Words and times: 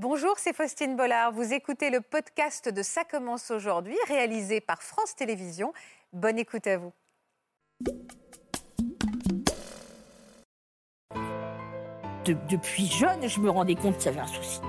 Bonjour, 0.00 0.34
c'est 0.36 0.54
Faustine 0.54 0.94
Bollard. 0.94 1.32
Vous 1.32 1.52
écoutez 1.52 1.90
le 1.90 2.00
podcast 2.00 2.68
de 2.68 2.82
Ça 2.84 3.02
commence 3.02 3.50
aujourd'hui, 3.50 3.96
réalisé 4.06 4.60
par 4.60 4.80
France 4.80 5.16
Télévisions. 5.16 5.72
Bonne 6.12 6.38
écoute 6.38 6.68
à 6.68 6.78
vous. 6.78 6.92
depuis 12.48 12.86
jeune, 12.86 13.26
je 13.26 13.40
me 13.40 13.50
rendais 13.50 13.74
compte 13.74 13.96
qu'il 13.96 14.06
y 14.06 14.08
avait 14.10 14.20
un 14.20 14.28
souci. 14.28 14.60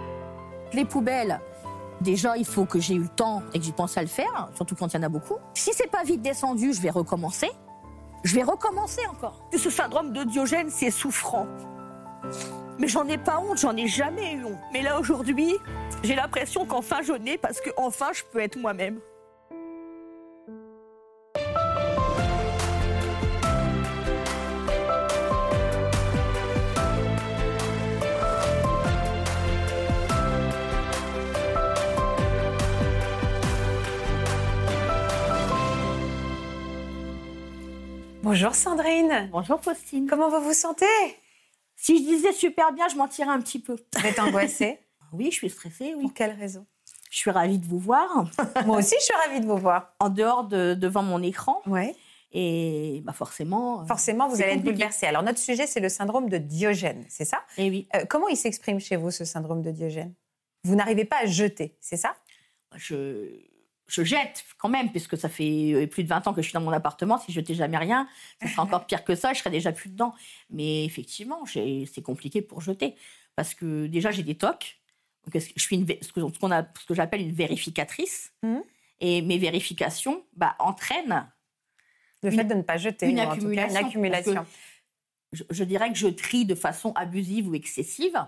Les 0.74 0.84
poubelles, 0.84 1.40
déjà, 2.02 2.36
il 2.36 2.46
faut 2.46 2.66
que 2.66 2.80
j'ai 2.80 2.96
eu 2.96 3.04
le 3.04 3.10
temps 3.10 3.44
et 3.54 3.60
que 3.60 3.66
j'y 3.66 3.72
pense 3.72 3.98
à 3.98 4.02
le 4.02 4.08
faire, 4.08 4.50
surtout 4.56 4.76
quand 4.76 4.92
il 4.92 4.98
y 4.98 5.00
en 5.00 5.04
a 5.04 5.10
beaucoup. 5.10 5.38
Si 5.54 5.74
c'est 5.74 5.92
pas 5.92 6.02
vite 6.02 6.24
descendu, 6.24 6.74
je 6.74 6.82
vais 6.82 6.90
recommencer. 6.90 7.52
Je 8.24 8.34
vais 8.34 8.44
recommencer 8.44 9.06
encore. 9.06 9.48
Ce 9.56 9.70
syndrome 9.70 10.12
de 10.12 10.24
Diogène, 10.24 10.72
c'est 10.72 10.90
souffrant. 10.90 11.46
Mais 12.80 12.88
j'en 12.88 13.06
ai 13.10 13.18
pas 13.18 13.40
honte, 13.40 13.58
j'en 13.60 13.76
ai 13.76 13.88
jamais 13.88 14.36
eu 14.36 14.46
honte. 14.46 14.58
Mais 14.72 14.82
là, 14.82 14.98
aujourd'hui, 14.98 15.56
j'ai 16.02 16.16
l'impression 16.16 16.66
qu'enfin 16.66 17.02
je 17.02 17.12
n'ai 17.12 17.38
parce 17.38 17.60
que 17.60 17.70
enfin 17.76 18.12
je 18.14 18.24
peux 18.32 18.40
être 18.40 18.58
moi-même. 18.58 19.00
Bonjour 38.24 38.56
Sandrine. 38.56 39.28
Bonjour 39.32 39.60
Faustine. 39.60 40.08
Comment 40.08 40.30
vous 40.30 40.42
vous 40.42 40.54
sentez? 40.54 40.86
Si 41.82 41.98
je 41.98 42.04
disais 42.04 42.34
super 42.34 42.74
bien, 42.74 42.90
je 42.90 42.98
m'en 42.98 43.08
tirais 43.08 43.32
un 43.32 43.40
petit 43.40 43.60
peu. 43.60 43.78
Vous 43.98 44.06
êtes 44.06 44.20
angoissée 44.20 44.80
Oui, 45.14 45.30
je 45.32 45.36
suis 45.36 45.50
stressée, 45.50 45.94
oui. 45.96 46.04
Pour 46.04 46.14
quelle 46.14 46.34
raison? 46.38 46.68
Je 47.10 47.18
suis 47.18 47.32
ravie 47.32 47.58
de 47.58 47.66
vous 47.66 47.80
voir. 47.80 48.30
Moi 48.66 48.78
aussi, 48.78 48.96
je 49.00 49.06
suis 49.06 49.16
ravie 49.26 49.40
de 49.40 49.46
vous 49.46 49.58
voir. 49.58 49.96
En 50.00 50.10
dehors 50.10 50.44
de 50.44 50.74
devant 50.74 51.02
mon 51.02 51.24
écran. 51.24 51.62
Ouais. 51.66 51.96
Et 52.32 53.02
bah 53.06 53.14
forcément. 53.14 53.82
Euh, 53.82 53.86
forcément, 53.86 54.28
vous 54.28 54.42
allez 54.42 54.54
être 54.54 54.64
bouleversée. 54.64 55.08
Alors, 55.08 55.24
notre 55.24 55.40
sujet, 55.40 55.66
c'est 55.66 55.80
le 55.80 55.90
syndrome 55.90 56.30
de 56.30 56.38
Diogène, 56.38 57.06
c'est 57.08 57.26
ça? 57.26 57.44
Et 57.58 57.68
eh 57.68 57.70
oui. 57.70 57.88
Euh, 57.96 58.06
comment 58.08 58.28
il 58.28 58.38
s'exprime 58.38 58.80
chez 58.80 58.98
vous, 58.98 59.10
ce 59.10 59.26
syndrome 59.26 59.62
de 59.62 59.72
Diogène? 59.72 60.14
Vous 60.66 60.76
n'arrivez 60.76 61.06
pas 61.06 61.22
à 61.24 61.26
jeter, 61.26 61.78
c'est 61.80 61.98
ça? 61.98 62.14
Je 62.76 63.32
je 63.90 64.04
jette 64.04 64.46
quand 64.58 64.70
même, 64.70 64.92
puisque 64.92 65.18
ça 65.18 65.30
fait 65.30 65.74
euh, 65.74 65.88
plus 65.88 66.04
de 66.04 66.08
20 66.08 66.28
ans 66.28 66.34
que 66.34 66.42
je 66.42 66.48
suis 66.48 66.54
dans 66.54 66.62
mon 66.62 66.72
appartement. 66.72 67.18
Si 67.18 67.32
je 67.32 67.40
jetais 67.40 67.56
jamais 67.56 67.78
rien, 67.78 68.08
ce 68.42 68.48
serait 68.48 68.62
encore 68.62 68.86
pire 68.86 69.04
que 69.04 69.16
ça, 69.16 69.34
je 69.34 69.40
serais 69.40 69.50
déjà 69.50 69.72
plus 69.72 69.90
dedans. 69.90 70.14
Mais 70.50 70.86
effectivement, 70.86 71.44
c'est 71.46 72.02
compliqué 72.04 72.42
pour 72.42 72.62
jeter. 72.62 72.96
Parce 73.36 73.54
que 73.54 73.88
déjà, 73.88 74.12
j'ai 74.12 74.24
des 74.24 74.36
tocs. 74.36 74.80
je 75.34 75.40
suis 75.40 75.76
une, 75.76 75.88
ce 75.88 76.12
que, 76.12 76.22
ce 76.22 76.86
que 76.86 76.94
j'appelle 76.94 77.22
une 77.22 77.34
vérificatrice. 77.34 78.32
Mmh. 78.44 78.60
Et 79.02 79.22
mes 79.22 79.38
vérifications 79.38 80.24
bah, 80.36 80.56
entraînent. 80.60 81.28
Le 82.22 82.32
fait 82.32 82.44
de 82.44 82.54
ne 82.54 82.62
pas 82.62 82.78
jeter, 82.78 83.08
une 83.08 83.20
accumulation. 83.20 83.80
une 83.80 83.86
accumulation. 83.86 84.46
Je, 85.32 85.44
je, 85.50 85.64
dirais 85.64 85.90
que 85.90 85.98
je 85.98 86.08
trie 86.08 86.44
de 86.44 86.54
façon 86.54 86.92
abusive 86.94 87.48
ou 87.48 87.56
excessive 87.56 88.20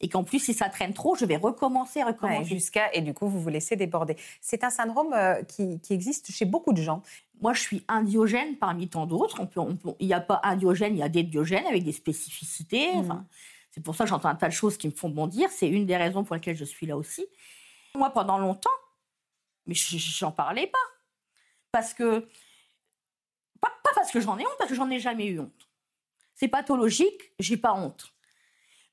et 0.00 0.08
qu'en 0.08 0.24
plus, 0.24 0.38
si 0.40 0.52
ça 0.52 0.68
traîne 0.68 0.92
trop, 0.92 1.16
je 1.16 1.24
vais 1.24 1.36
recommencer, 1.36 2.02
recommencer. 2.02 2.44
jusqu'à 2.44 2.92
et 2.94 3.00
du 3.00 3.14
coup, 3.14 3.28
vous 3.28 3.40
vous 3.40 3.48
laissez 3.48 3.76
déborder. 3.76 4.16
C'est 4.40 4.62
un 4.62 4.70
syndrome 4.70 5.14
euh, 5.14 5.42
qui, 5.42 5.80
existe 5.90 6.30
chez 6.30 6.44
beaucoup 6.44 6.72
de 6.72 6.82
gens. 6.82 7.02
Moi, 7.40 7.54
je 7.54 7.60
suis 7.60 7.84
un 7.88 8.02
diogène 8.02 8.56
parmi 8.56 8.88
tant 8.88 9.06
d'autres. 9.06 9.40
il 9.98 10.06
n'y 10.06 10.14
a 10.14 10.20
pas 10.20 10.40
un 10.44 10.56
diogène, 10.56 10.94
il 10.94 10.98
y 10.98 11.02
a 11.02 11.08
des 11.08 11.22
diogènes 11.22 11.66
avec 11.66 11.82
des 11.82 11.92
spécificités. 11.92 12.94
Mmh. 12.94 13.24
c'est 13.70 13.82
pour 13.82 13.94
ça 13.94 14.04
que 14.04 14.10
j'entends 14.10 14.28
un 14.28 14.34
tas 14.34 14.48
de 14.48 14.52
choses 14.52 14.76
qui 14.76 14.86
me 14.86 14.92
font 14.92 15.08
bondir. 15.08 15.48
C'est 15.50 15.68
une 15.68 15.86
des 15.86 15.96
raisons 15.96 16.24
pour 16.24 16.34
lesquelles 16.34 16.56
je 16.56 16.64
suis 16.64 16.86
là 16.86 16.96
aussi. 16.96 17.24
Moi, 17.94 18.10
pendant 18.10 18.38
longtemps, 18.38 18.68
mais 19.66 19.74
j'en 19.74 20.32
parlais 20.32 20.66
pas. 20.66 20.78
Parce 21.72 21.94
que. 21.94 22.28
Pas, 23.60 23.72
pas 23.82 23.90
parce 23.94 24.10
que 24.10 24.20
j'en 24.20 24.36
ai 24.36 24.42
honte, 24.42 24.56
parce 24.58 24.68
que 24.68 24.76
j'en 24.76 24.90
ai 24.90 25.00
jamais 25.00 25.26
eu 25.26 25.40
honte. 25.40 25.68
C'est 26.34 26.48
pathologique, 26.48 27.32
j'ai 27.38 27.56
pas 27.56 27.72
honte. 27.72 28.12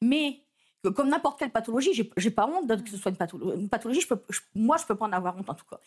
Mais 0.02 0.43
comme 0.90 1.10
n'importe 1.10 1.40
quelle 1.40 1.52
pathologie, 1.52 2.12
j'ai 2.18 2.32
pas 2.32 2.46
honte 2.48 2.84
que 2.84 2.90
ce 2.90 2.98
soit 2.98 3.12
une, 3.12 3.18
pathologie. 3.70 4.00
Une 4.00 4.02
je 4.02 4.08
peux, 4.08 4.22
moi, 4.56 4.78
je 4.78 4.86
peux 4.86 4.96
pas 4.96 5.06
en 5.06 5.12
avoir 5.12 5.38
honte 5.38 5.50
en 5.50 5.56
tout 5.56 5.66
cas. 5.70 5.80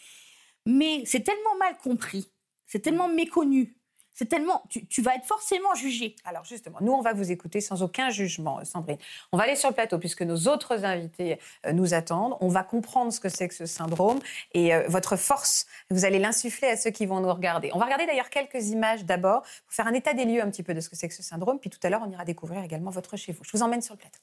Mais 0.64 1.02
c'est 1.04 1.20
tellement 1.20 1.56
mal 1.58 1.76
compris, 1.78 2.30
c'est 2.66 2.80
tellement 2.80 3.08
méconnu, 3.08 3.76
c'est 4.16 4.24
tellement, 4.24 4.62
tu, 4.70 5.02
vas 5.02 5.14
être 5.14 5.26
forcément 5.26 5.74
jugé. 5.74 6.16
Alors 6.24 6.42
justement, 6.44 6.78
nous, 6.80 6.92
on 6.92 7.02
va 7.02 7.12
vous 7.12 7.30
écouter 7.30 7.60
sans 7.60 7.82
aucun 7.82 8.08
jugement, 8.08 8.64
Sandrine. 8.64 8.96
On 9.30 9.36
va 9.36 9.44
aller 9.44 9.56
sur 9.56 9.68
le 9.68 9.74
plateau 9.74 9.98
puisque 9.98 10.22
nos 10.22 10.48
autres 10.48 10.86
invités 10.86 11.38
euh, 11.66 11.72
nous 11.74 11.92
attendent. 11.92 12.34
On 12.40 12.48
va 12.48 12.62
comprendre 12.62 13.12
ce 13.12 13.20
que 13.20 13.28
c'est 13.28 13.46
que 13.46 13.54
ce 13.54 13.66
syndrome 13.66 14.18
et 14.54 14.74
euh, 14.74 14.86
votre 14.88 15.16
force, 15.16 15.66
vous 15.90 16.06
allez 16.06 16.18
l'insuffler 16.18 16.68
à 16.68 16.78
ceux 16.78 16.90
qui 16.90 17.04
vont 17.04 17.20
nous 17.20 17.32
regarder. 17.32 17.70
On 17.74 17.78
va 17.78 17.84
regarder 17.84 18.06
d'ailleurs 18.06 18.30
quelques 18.30 18.68
images 18.68 19.04
d'abord 19.04 19.42
pour 19.42 19.74
faire 19.74 19.86
un 19.86 19.92
état 19.92 20.14
des 20.14 20.24
lieux 20.24 20.42
un 20.42 20.50
petit 20.50 20.62
peu 20.62 20.72
de 20.72 20.80
ce 20.80 20.88
que 20.88 20.96
c'est 20.96 21.08
que 21.08 21.14
ce 21.14 21.22
syndrome. 21.22 21.60
Puis 21.60 21.68
tout 21.68 21.80
à 21.82 21.90
l'heure, 21.90 22.02
on 22.02 22.10
ira 22.10 22.24
découvrir 22.24 22.64
également 22.64 22.90
votre 22.90 23.16
chez 23.18 23.32
vous. 23.32 23.44
Je 23.44 23.50
vous 23.52 23.62
emmène 23.62 23.82
sur 23.82 23.94
le 23.94 23.98
plateau. 23.98 24.18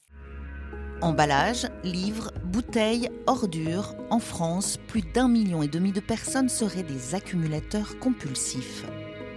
Emballage, 1.03 1.67
livres, 1.83 2.31
bouteilles, 2.45 3.09
ordures. 3.27 3.93
En 4.09 4.19
France, 4.19 4.79
plus 4.87 5.01
d'un 5.01 5.27
million 5.27 5.61
et 5.61 5.67
demi 5.67 5.91
de 5.91 5.99
personnes 5.99 6.47
seraient 6.47 6.81
des 6.81 7.13
accumulateurs 7.13 7.99
compulsifs. 7.99 8.85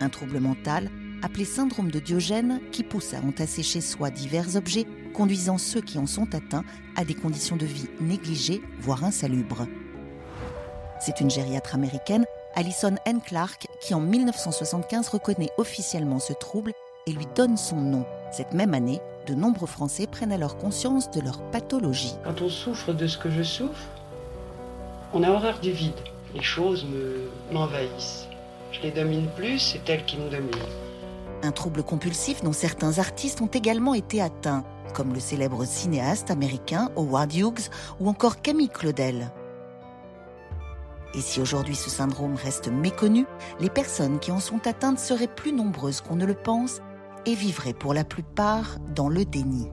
Un 0.01 0.09
trouble 0.09 0.39
mental 0.39 0.89
appelé 1.25 1.45
syndrome 1.45 1.91
de 1.91 1.99
Diogène 1.99 2.61
qui 2.71 2.85
pousse 2.85 3.15
à 3.15 3.19
entasser 3.19 3.65
chez 3.65 3.81
soi 3.81 4.11
divers 4.11 4.55
objets, 4.55 4.87
conduisant 5.13 5.59
ceux 5.59 5.81
qui 5.81 5.99
en 5.99 6.07
sont 6.07 6.33
atteints 6.37 6.63
à 6.95 7.05
des 7.05 7.15
conditions 7.15 7.57
de 7.57 7.67
vie 7.67 7.89
négligées, 8.01 8.63
voire 8.79 9.03
insalubres. 9.03 9.67
C'est 11.01 11.21
une 11.21 11.31
gériatre 11.31 11.75
américaine, 11.75 12.27
Alison 12.55 12.95
N. 13.07 13.21
Clark, 13.21 13.67
qui 13.81 13.93
en 13.93 14.01
1975 14.01 15.09
reconnaît 15.09 15.51
officiellement 15.59 16.21
ce 16.21 16.33
trouble 16.33 16.71
et 17.09 17.13
lui 17.13 17.27
donne 17.35 17.57
son 17.57 17.81
nom. 17.81 18.07
Cette 18.31 18.55
même 18.55 18.73
année, 18.73 19.01
de 19.27 19.35
nombreux 19.35 19.67
Français 19.67 20.07
prennent 20.07 20.33
alors 20.33 20.57
conscience 20.57 21.11
de 21.11 21.21
leur 21.21 21.43
pathologie. 21.51 22.15
Quand 22.25 22.41
on 22.43 22.49
souffre 22.49 22.93
de 22.93 23.07
ce 23.07 23.19
que 23.19 23.31
je 23.31 23.43
souffre, 23.43 23.87
on 25.13 25.23
a 25.23 25.31
horreur 25.31 25.59
du 25.61 25.73
vide. 25.73 25.95
Les 26.35 26.43
choses 26.43 26.85
me, 26.85 27.29
m'envahissent. 27.53 28.27
Je 28.73 28.81
les 28.83 28.91
domine 28.91 29.29
plus, 29.37 29.59
c'est 29.59 29.89
elles 29.89 30.05
qui 30.05 30.17
me 30.19 30.29
dominent. 30.29 30.51
Un 31.43 31.53
trouble 31.53 31.83
compulsif 31.83 32.43
dont 32.43 32.53
certains 32.53 32.99
artistes 32.99 33.41
ont 33.41 33.47
également 33.47 33.95
été 33.95 34.21
atteints, 34.21 34.65
comme 34.95 35.13
le 35.13 35.21
célèbre 35.21 35.65
cinéaste 35.65 36.31
américain 36.31 36.91
Howard 36.97 37.35
Hughes 37.35 37.71
ou 38.01 38.09
encore 38.09 38.41
Camille 38.41 38.69
Claudel. 38.69 39.31
Et 41.15 41.21
si 41.21 41.41
aujourd'hui 41.41 41.77
ce 41.77 41.89
syndrome 41.89 42.35
reste 42.35 42.69
méconnu, 42.69 43.27
les 43.61 43.71
personnes 43.71 44.19
qui 44.19 44.31
en 44.31 44.41
sont 44.41 44.67
atteintes 44.67 44.99
seraient 44.99 45.27
plus 45.27 45.53
nombreuses 45.53 46.03
qu'on 46.03 46.17
ne 46.17 46.27
le 46.27 46.35
pense 46.35 46.83
et 47.27 47.35
vivraient 47.35 47.75
pour 47.75 47.93
la 47.93 48.05
plupart 48.05 48.79
dans 48.95 49.09
le 49.09 49.25
déni. 49.25 49.69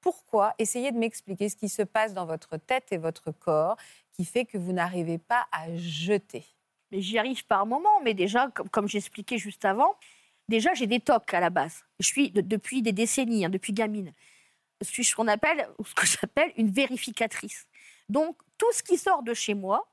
Pourquoi 0.00 0.54
Essayez 0.58 0.92
de 0.92 0.98
m'expliquer 0.98 1.48
ce 1.48 1.56
qui 1.56 1.68
se 1.68 1.82
passe 1.82 2.14
dans 2.14 2.26
votre 2.26 2.56
tête 2.56 2.92
et 2.92 2.98
votre 2.98 3.32
corps 3.32 3.76
qui 4.12 4.24
fait 4.24 4.44
que 4.44 4.58
vous 4.58 4.72
n'arrivez 4.72 5.18
pas 5.18 5.46
à 5.50 5.74
jeter? 5.76 6.44
Mais 6.92 7.00
j'y 7.00 7.18
arrive 7.18 7.44
par 7.46 7.66
moment, 7.66 8.00
mais 8.02 8.14
déjà, 8.14 8.50
comme, 8.70 8.88
j'expliquais 8.88 9.38
juste 9.38 9.64
avant, 9.64 9.96
déjà 10.48 10.72
j'ai 10.74 10.86
des 10.86 11.00
tocs 11.00 11.34
à 11.34 11.40
la 11.40 11.50
base. 11.50 11.84
Je 11.98 12.06
suis 12.06 12.30
depuis 12.30 12.82
des 12.82 12.92
décennies, 12.92 13.44
hein, 13.44 13.50
depuis 13.50 13.72
gamine. 13.72 14.12
Je 14.80 14.86
suis 14.86 15.04
ce 15.04 15.16
qu'on 15.16 15.28
appelle, 15.28 15.68
ce 15.84 15.94
que 15.94 16.06
j'appelle 16.20 16.52
une 16.56 16.70
vérificatrice. 16.70 17.66
Donc 18.08 18.36
tout 18.56 18.72
ce 18.72 18.82
qui 18.82 18.96
sort 18.96 19.22
de 19.22 19.34
chez 19.34 19.54
moi, 19.54 19.90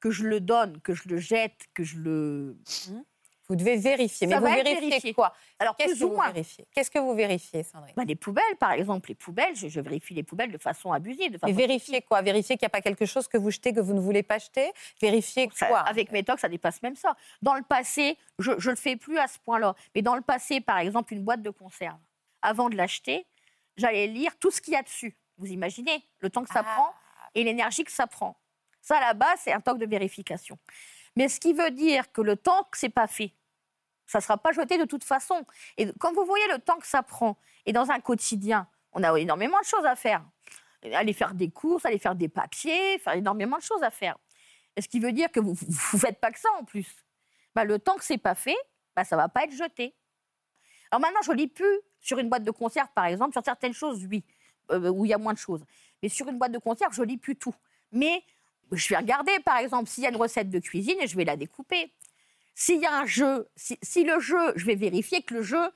que 0.00 0.10
je 0.10 0.24
le 0.24 0.40
donne, 0.40 0.80
que 0.80 0.94
je 0.94 1.08
le 1.08 1.18
jette, 1.18 1.66
que 1.74 1.82
je 1.82 1.98
le 1.98 2.56
mmh. 2.88 3.00
Vous 3.48 3.56
devez 3.56 3.76
vérifier. 3.76 4.26
Mais 4.26 4.38
vous 4.38 4.44
vérifiez 4.44 5.14
quoi? 5.14 5.32
Alors, 5.58 5.74
qu'est-ce 5.74 5.98
que 5.98 6.04
vous 6.04 6.20
vérifiez? 6.20 6.66
Qu'est-ce 6.74 6.90
que 6.90 6.98
vous 6.98 7.14
vérifiez, 7.14 7.62
Sandrine? 7.62 7.94
Bah, 7.96 8.04
Les 8.04 8.14
poubelles, 8.14 8.56
par 8.60 8.72
exemple. 8.72 9.08
Les 9.08 9.14
poubelles, 9.14 9.56
je, 9.56 9.80
vérifie 9.80 10.12
les 10.12 10.22
poubelles 10.22 10.52
de 10.52 10.58
façon 10.58 10.92
abusive. 10.92 11.32
De 11.32 11.38
façon 11.38 11.50
Mais 11.50 11.56
vérifier 11.56 12.02
quoi? 12.02 12.20
Vérifier 12.20 12.58
qu'il 12.58 12.66
n'y 12.66 12.70
a 12.70 12.70
pas 12.70 12.82
quelque 12.82 13.06
chose 13.06 13.26
que 13.26 13.38
vous 13.38 13.50
jetez 13.50 13.72
que 13.72 13.80
vous 13.80 13.94
ne 13.94 14.00
voulez 14.00 14.22
pas 14.22 14.38
jeter? 14.38 14.70
Vérifier 15.00 15.48
quoi? 15.48 15.80
Avec 15.80 16.12
mes 16.12 16.22
tocs, 16.22 16.40
ça 16.40 16.48
dépasse 16.48 16.82
même 16.82 16.96
ça. 16.96 17.16
Dans 17.40 17.54
le 17.54 17.62
passé, 17.62 18.18
je 18.38 18.50
ne 18.50 18.70
le 18.70 18.76
fais 18.76 18.96
plus 18.96 19.18
à 19.18 19.26
ce 19.26 19.38
point-là. 19.38 19.74
Mais 19.94 20.02
dans 20.02 20.14
le 20.14 20.22
passé, 20.22 20.60
par 20.60 20.78
exemple, 20.78 21.14
une 21.14 21.24
boîte 21.24 21.40
de 21.40 21.50
conserve, 21.50 21.98
avant 22.42 22.68
de 22.68 22.76
l'acheter, 22.76 23.26
j'allais 23.78 24.08
lire 24.08 24.36
tout 24.38 24.50
ce 24.50 24.60
qu'il 24.60 24.74
y 24.74 24.76
a 24.76 24.82
dessus. 24.82 25.16
Vous 25.38 25.46
imaginez 25.46 26.04
le 26.18 26.28
temps 26.28 26.44
que 26.44 26.52
ça 26.52 26.64
ah. 26.66 26.74
prend 26.74 26.94
et 27.34 27.44
l'énergie 27.44 27.84
que 27.84 27.92
ça 27.92 28.06
prend. 28.06 28.36
Ça, 28.82 29.14
base, 29.14 29.40
c'est 29.42 29.52
un 29.52 29.60
toc 29.60 29.78
de 29.78 29.86
vérification. 29.86 30.58
Mais 31.18 31.28
ce 31.28 31.40
qui 31.40 31.52
veut 31.52 31.72
dire 31.72 32.12
que 32.12 32.20
le 32.20 32.36
temps 32.36 32.62
que 32.70 32.78
c'est 32.78 32.88
pas 32.88 33.08
fait, 33.08 33.34
ça 34.06 34.18
ne 34.18 34.22
sera 34.22 34.38
pas 34.38 34.52
jeté 34.52 34.78
de 34.78 34.84
toute 34.84 35.02
façon. 35.02 35.44
Et 35.76 35.90
quand 35.98 36.12
vous 36.12 36.24
voyez 36.24 36.46
le 36.46 36.60
temps 36.60 36.78
que 36.78 36.86
ça 36.86 37.02
prend, 37.02 37.36
et 37.66 37.72
dans 37.72 37.90
un 37.90 37.98
quotidien, 37.98 38.68
on 38.92 39.02
a 39.02 39.18
énormément 39.18 39.58
de 39.58 39.64
choses 39.64 39.84
à 39.84 39.96
faire. 39.96 40.24
Aller 40.84 41.12
faire 41.12 41.34
des 41.34 41.50
courses, 41.50 41.84
aller 41.84 41.98
faire 41.98 42.14
des 42.14 42.28
papiers, 42.28 43.00
faire 43.00 43.14
énormément 43.14 43.56
de 43.56 43.62
choses 43.62 43.82
à 43.82 43.90
faire. 43.90 44.16
Et 44.76 44.80
ce 44.80 44.86
qui 44.86 45.00
veut 45.00 45.10
dire 45.10 45.32
que 45.32 45.40
vous 45.40 45.56
ne 45.94 45.98
faites 45.98 46.20
pas 46.20 46.30
que 46.30 46.38
ça 46.38 46.50
en 46.56 46.62
plus. 46.62 46.86
Bah, 47.52 47.64
le 47.64 47.80
temps 47.80 47.96
que 47.96 48.04
c'est 48.04 48.16
pas 48.16 48.36
fait, 48.36 48.56
bah, 48.94 49.02
ça 49.02 49.16
va 49.16 49.28
pas 49.28 49.42
être 49.42 49.52
jeté. 49.52 49.96
Alors 50.92 51.00
maintenant, 51.00 51.20
je 51.22 51.32
lis 51.32 51.48
plus 51.48 51.80
sur 51.98 52.20
une 52.20 52.28
boîte 52.28 52.44
de 52.44 52.52
conserve, 52.52 52.90
par 52.94 53.06
exemple, 53.06 53.32
sur 53.32 53.42
certaines 53.44 53.74
choses, 53.74 54.06
oui. 54.08 54.24
euh, 54.70 54.88
où 54.88 55.04
il 55.04 55.08
y 55.08 55.14
a 55.14 55.18
moins 55.18 55.32
de 55.32 55.38
choses. 55.38 55.64
Mais 56.00 56.08
sur 56.08 56.28
une 56.28 56.38
boîte 56.38 56.52
de 56.52 56.58
conserve, 56.58 56.92
je 56.94 57.02
lis 57.02 57.18
plus 57.18 57.34
tout. 57.34 57.56
Mais 57.90 58.22
je 58.72 58.88
vais 58.88 58.96
regarder, 58.96 59.32
par 59.44 59.58
exemple, 59.58 59.88
s'il 59.88 60.04
y 60.04 60.06
a 60.06 60.10
une 60.10 60.16
recette 60.16 60.50
de 60.50 60.58
cuisine 60.58 60.96
et 61.00 61.06
je 61.06 61.16
vais 61.16 61.24
la 61.24 61.36
découper. 61.36 61.92
S'il 62.54 62.80
y 62.80 62.86
a 62.86 62.92
un 62.92 63.06
jeu, 63.06 63.48
si, 63.56 63.78
si, 63.82 64.04
le 64.04 64.18
jeu, 64.20 64.52
je 64.56 64.66
vais 64.66 64.74
vérifier 64.74 65.22
que 65.22 65.34
le 65.34 65.42
jeu, 65.42 65.70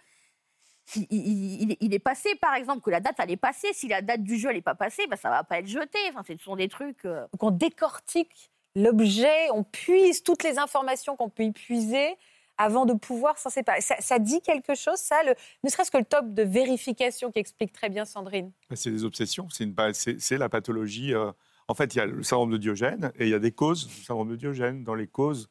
il, 0.97 1.07
il, 1.11 1.77
il, 1.81 1.95
est 1.95 2.01
passé, 2.01 2.35
par 2.41 2.55
exemple, 2.55 2.83
que 2.83 2.91
la 2.91 3.01
date, 3.01 3.15
elle 3.19 3.31
est 3.31 3.37
passée. 3.37 3.69
Si 3.73 3.89
la 3.89 4.03
date 4.03 4.23
du 4.23 4.37
jeu, 4.37 4.51
elle 4.51 4.57
n'est 4.57 4.63
pas 4.63 4.75
passée, 4.75 5.07
ben, 5.07 5.17
ça 5.17 5.29
ne 5.29 5.35
va 5.35 5.45
pas 5.45 5.61
être 5.61 5.69
jeté. 5.69 5.99
Enfin, 6.11 6.23
ce 6.27 6.37
sont 6.43 6.57
des 6.57 6.69
trucs... 6.69 7.05
Euh... 7.05 7.23
Donc 7.33 7.43
on 7.43 7.51
décortique 7.51 8.51
l'objet, 8.75 9.51
on 9.53 9.63
puise 9.63 10.23
toutes 10.23 10.43
les 10.43 10.59
informations 10.59 11.15
qu'on 11.15 11.29
peut 11.29 11.45
y 11.45 11.53
puiser 11.53 12.17
avant 12.59 12.85
de 12.85 12.95
pouvoir 12.95 13.39
s'en 13.39 13.51
séparer. 13.51 13.81
Ça, 13.81 13.97
ça, 14.01 14.19
dit 14.19 14.41
quelque 14.41 14.75
chose, 14.75 14.99
ça, 14.99 15.23
le, 15.23 15.35
ne 15.63 15.71
serait-ce 15.71 15.91
que 15.91 15.99
le 15.99 16.05
top 16.05 16.35
de 16.35 16.43
vérification 16.43 17.31
qui 17.31 17.39
explique 17.39 17.73
très 17.73 17.89
bien 17.89 18.05
Sandrine? 18.05 18.51
C'est 18.75 18.91
des 18.91 19.05
obsessions, 19.05 19.49
c'est 19.51 20.39
la 20.39 20.49
pathologie... 20.49 21.15
Euh 21.15 21.31
en 21.69 21.75
fait, 21.75 21.95
il 21.95 21.99
y 21.99 22.01
a 22.01 22.07
le 22.07 22.23
syndrome 22.23 22.51
de 22.51 22.57
Diogène 22.57 23.13
et 23.19 23.25
il 23.25 23.31
y 23.31 23.35
a 23.35 23.39
des 23.39 23.53
causes 23.53 23.87
du 23.87 24.03
syndrome 24.03 24.31
de 24.31 24.37
Diogène. 24.37 24.85
Dans 24.85 24.95
les 24.95 25.07
causes. 25.07 25.49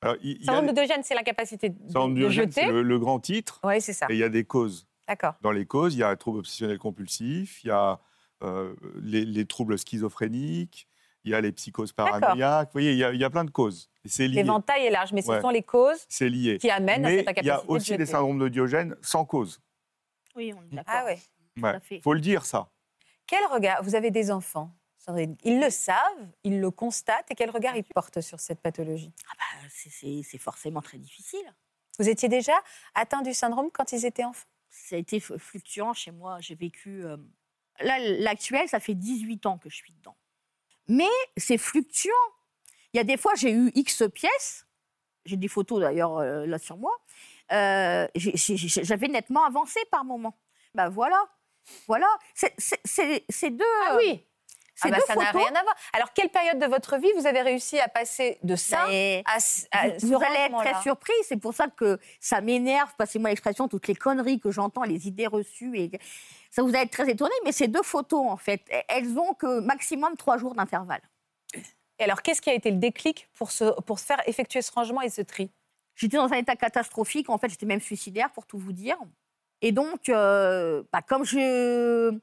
Alors, 0.00 0.16
il, 0.22 0.38
il 0.40 0.44
syndrome 0.44 0.66
de 0.66 0.72
Diogène, 0.72 1.02
c'est 1.02 1.14
l'incapacité 1.14 1.70
de, 1.70 1.78
syndrome 1.86 2.14
de, 2.14 2.20
Diogène, 2.20 2.50
jeter. 2.50 2.66
Le, 2.66 2.82
le, 2.82 2.98
grand 2.98 3.20
titre. 3.20 3.60
Oui, 3.64 3.80
c'est 3.80 3.92
ça. 3.92 4.06
Et 4.08 4.14
il 4.14 4.18
y 4.18 4.24
a 4.24 4.28
des 4.28 4.44
causes. 4.44 4.86
D'accord. 5.06 5.34
Dans 5.40 5.52
les 5.52 5.66
causes, 5.66 5.94
il 5.94 5.98
y 5.98 6.02
a 6.02 6.14
trouble 6.16 6.40
obsessionnel 6.40 6.78
compulsif, 6.78 7.62
il 7.64 7.68
y 7.68 7.70
a 7.70 8.00
euh, 8.42 8.74
les, 9.00 9.24
les, 9.24 9.44
troubles 9.44 9.78
schizophréniques, 9.78 10.88
il 11.24 11.30
y 11.30 11.34
a 11.34 11.40
les 11.40 11.52
psychoses 11.52 11.92
paranoïaques. 11.92 12.68
Vous 12.68 12.72
voyez, 12.72 12.92
il 12.92 12.98
y, 12.98 13.04
a, 13.04 13.12
il 13.12 13.20
y 13.20 13.24
a 13.24 13.30
plein 13.30 13.44
de 13.44 13.50
causes. 13.50 13.90
L'éventail 14.18 14.86
est 14.86 14.90
large, 14.90 15.12
mais 15.12 15.22
ce 15.22 15.30
ouais. 15.30 15.40
sont 15.40 15.50
les 15.50 15.62
causes 15.62 16.06
lié. 16.20 16.58
qui 16.58 16.70
amènent 16.70 17.02
mais 17.02 17.14
à 17.14 17.18
cette 17.18 17.28
incapacité. 17.28 17.44
Il 17.44 17.48
y 17.48 17.50
a 17.50 17.70
aussi 17.70 17.92
de 17.92 17.96
des 17.98 18.06
syndromes 18.06 18.38
de 18.38 18.48
Diogène 18.48 18.96
sans 19.00 19.24
cause. 19.24 19.60
Oui, 20.34 20.52
on 20.56 20.62
est 20.62 20.76
d'accord. 20.76 20.94
Ah 20.96 21.04
ouais. 21.04 21.18
Il 21.90 22.00
faut 22.00 22.14
le 22.14 22.20
dire, 22.20 22.44
ça. 22.44 22.70
Quel 23.26 23.44
regard 23.46 23.82
Vous 23.82 23.94
avez 23.94 24.10
des 24.10 24.30
enfants. 24.30 24.74
Ils 25.44 25.60
le 25.60 25.70
savent, 25.70 26.28
ils 26.44 26.60
le 26.60 26.70
constatent, 26.70 27.30
et 27.30 27.34
quel 27.34 27.50
regard 27.50 27.76
ils 27.76 27.84
portent 27.84 28.20
sur 28.20 28.38
cette 28.38 28.60
pathologie? 28.60 29.12
Ah 29.30 29.34
bah, 29.36 29.68
C'est 29.68 30.38
forcément 30.38 30.80
très 30.80 30.98
difficile. 30.98 31.54
Vous 31.98 32.08
étiez 32.08 32.28
déjà 32.28 32.54
atteint 32.94 33.22
du 33.22 33.34
syndrome 33.34 33.70
quand 33.72 33.92
ils 33.92 34.06
étaient 34.06 34.24
enfants? 34.24 34.48
Ça 34.70 34.96
a 34.96 34.98
été 34.98 35.20
fluctuant 35.20 35.92
chez 35.92 36.10
moi. 36.10 36.40
J'ai 36.40 36.54
vécu. 36.54 37.04
Euh... 37.04 37.16
Là, 37.80 37.98
l'actuel, 37.98 38.68
ça 38.68 38.80
fait 38.80 38.94
18 38.94 39.44
ans 39.46 39.58
que 39.58 39.68
je 39.68 39.76
suis 39.76 39.92
dedans. 39.92 40.16
Mais 40.88 41.10
c'est 41.36 41.58
fluctuant. 41.58 42.12
Il 42.92 42.96
y 42.96 43.00
a 43.00 43.04
des 43.04 43.16
fois, 43.16 43.34
j'ai 43.34 43.52
eu 43.52 43.70
X 43.74 44.04
pièces. 44.14 44.66
J'ai 45.24 45.36
des 45.36 45.48
photos 45.48 45.80
d'ailleurs 45.80 46.18
euh, 46.18 46.46
là 46.46 46.58
sur 46.58 46.76
moi. 46.76 46.96
Euh, 47.52 48.08
J'avais 48.14 49.08
nettement 49.08 49.44
avancé 49.44 49.80
par 49.90 50.04
moment. 50.04 50.36
Ben 50.74 50.88
voilà. 50.88 51.22
Voilà. 51.86 52.08
C'est 52.34 53.50
deux. 53.50 53.64
Ah 53.86 53.96
oui 53.96 54.24
ah 54.82 54.88
bah, 54.88 54.98
ça 55.06 55.14
n'a 55.14 55.30
rien 55.30 55.54
à 55.54 55.62
voir. 55.62 55.76
Alors, 55.92 56.12
quelle 56.12 56.30
période 56.30 56.58
de 56.58 56.66
votre 56.66 56.96
vie 56.96 57.10
vous 57.16 57.26
avez 57.26 57.42
réussi 57.42 57.78
à 57.78 57.88
passer 57.88 58.38
de 58.42 58.56
ça 58.56 58.86
Mais 58.88 59.22
à, 59.26 59.36
à 59.78 59.88
Vous, 59.98 60.08
vous 60.08 60.22
allez 60.22 60.46
être 60.46 60.58
très 60.58 60.80
surpris. 60.82 61.12
C'est 61.24 61.36
pour 61.36 61.54
ça 61.54 61.68
que 61.68 61.98
ça 62.20 62.40
m'énerve, 62.40 62.90
passez-moi 62.96 63.30
l'expression, 63.30 63.68
toutes 63.68 63.88
les 63.88 63.94
conneries 63.94 64.40
que 64.40 64.50
j'entends, 64.50 64.82
les 64.82 65.06
idées 65.06 65.26
reçues. 65.26 65.78
Et... 65.78 65.90
Ça 66.50 66.62
vous 66.62 66.68
allez 66.70 66.80
être 66.80 66.90
très 66.90 67.10
étonné, 67.10 67.32
mais 67.44 67.52
ces 67.52 67.68
deux 67.68 67.82
photos, 67.82 68.26
en 68.28 68.36
fait, 68.36 68.62
elles 68.88 69.18
ont 69.18 69.34
que 69.34 69.60
maximum 69.60 70.16
trois 70.16 70.36
jours 70.36 70.54
d'intervalle. 70.54 71.02
Et 71.98 72.04
alors, 72.04 72.22
qu'est-ce 72.22 72.42
qui 72.42 72.50
a 72.50 72.54
été 72.54 72.70
le 72.70 72.78
déclic 72.78 73.28
pour 73.34 73.50
se, 73.50 73.80
pour 73.82 73.98
se 73.98 74.04
faire 74.06 74.20
effectuer 74.26 74.60
ce 74.60 74.72
rangement 74.72 75.02
et 75.02 75.08
ce 75.08 75.22
tri? 75.22 75.50
J'étais 75.94 76.16
dans 76.16 76.32
un 76.32 76.36
état 76.36 76.56
catastrophique. 76.56 77.30
En 77.30 77.38
fait, 77.38 77.48
j'étais 77.48 77.66
même 77.66 77.80
suicidaire, 77.80 78.30
pour 78.32 78.46
tout 78.46 78.58
vous 78.58 78.72
dire. 78.72 78.96
Et 79.60 79.72
donc, 79.72 80.08
euh, 80.08 80.82
bah, 80.92 81.02
comme 81.02 81.24
je. 81.24 82.18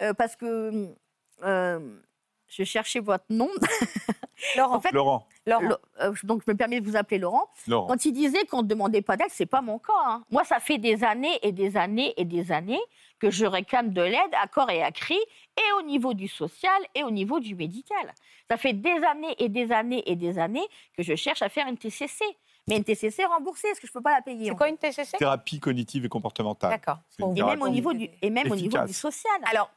Euh, 0.00 0.14
parce 0.14 0.36
que 0.36 0.94
je 1.42 2.64
cherchais 2.64 3.00
votre 3.00 3.26
nom. 3.30 3.50
Laurent. 4.56 4.76
En 4.76 4.80
fait, 4.80 4.92
Laurent. 4.92 5.26
Laurent. 5.46 5.76
Euh, 6.00 6.12
donc, 6.22 6.42
je 6.46 6.50
me 6.50 6.56
permets 6.56 6.80
de 6.80 6.88
vous 6.88 6.96
appeler 6.96 7.18
Laurent. 7.18 7.48
Laurent. 7.66 7.86
Quand 7.86 8.04
il 8.04 8.12
disait 8.12 8.44
qu'on 8.46 8.62
ne 8.62 8.68
demandait 8.68 9.02
pas 9.02 9.16
d'aide, 9.16 9.30
c'est 9.30 9.46
pas 9.46 9.60
mon 9.60 9.78
cas. 9.78 9.92
Hein. 10.06 10.24
Moi, 10.30 10.44
ça 10.44 10.60
fait 10.60 10.78
des 10.78 11.04
années 11.04 11.38
et 11.42 11.52
des 11.52 11.76
années 11.76 12.14
et 12.16 12.24
des 12.24 12.52
années 12.52 12.80
que 13.18 13.30
je 13.30 13.46
réclame 13.46 13.92
de 13.92 14.02
l'aide 14.02 14.34
à 14.40 14.46
corps 14.46 14.70
et 14.70 14.82
à 14.82 14.92
cri, 14.92 15.16
et 15.16 15.72
au 15.78 15.82
niveau 15.82 16.14
du 16.14 16.28
social 16.28 16.80
et 16.94 17.02
au 17.02 17.10
niveau 17.10 17.40
du 17.40 17.56
médical. 17.56 18.14
Ça 18.48 18.56
fait 18.56 18.72
des 18.72 19.00
années 19.10 19.34
et 19.38 19.48
des 19.48 19.72
années 19.72 20.04
et 20.06 20.14
des 20.14 20.38
années 20.38 20.66
que 20.96 21.02
je 21.02 21.16
cherche 21.16 21.42
à 21.42 21.48
faire 21.48 21.66
une 21.66 21.76
TCC. 21.76 22.24
Mais 22.68 22.76
une 22.76 22.84
TCC 22.84 23.24
remboursée, 23.24 23.68
est-ce 23.68 23.80
que 23.80 23.86
je 23.86 23.92
ne 23.92 23.94
peux 23.94 24.02
pas 24.02 24.14
la 24.14 24.22
payer 24.22 24.50
C'est 24.50 24.54
quoi 24.54 24.68
une 24.68 24.76
TCC 24.76 25.16
Thérapie 25.16 25.58
cognitive 25.58 26.04
et 26.04 26.08
comportementale. 26.08 26.70
D'accord. 26.70 26.98
Et 27.18 27.42
même 27.42 27.62
au 27.62 27.68
niveau 27.68 27.92
du, 27.92 28.08
et 28.20 28.30
même 28.30 28.52
au 28.52 28.56
niveau 28.56 28.78
du 28.84 28.92
social. 28.92 29.32
Alors, 29.50 29.70